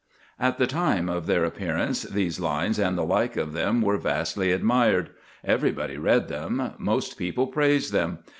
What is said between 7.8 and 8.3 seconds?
them.